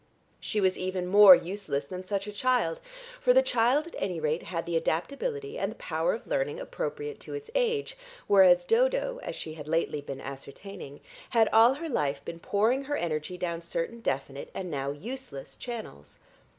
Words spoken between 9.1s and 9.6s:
as she